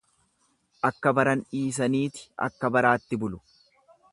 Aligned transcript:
Akka 0.89 1.13
baran 1.19 1.43
dhiisaniiti 1.51 2.25
akka 2.49 2.73
baraatti 2.79 3.21
bulu. 3.25 3.43